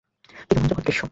কী 0.47 0.53
রোমাঞ্চকর 0.55 0.83
দৃশ্য! 0.83 0.99